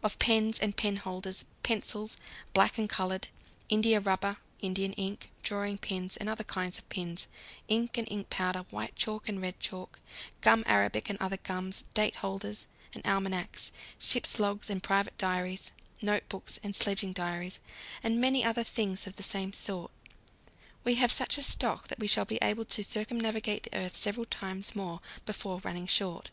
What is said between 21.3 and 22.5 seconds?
a stock that we shall be